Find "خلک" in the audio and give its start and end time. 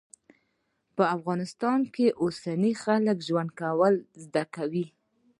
2.83-3.17